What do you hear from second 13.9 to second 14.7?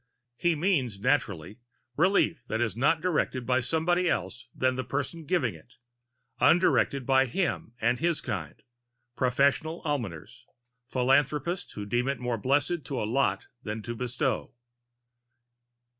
bestow.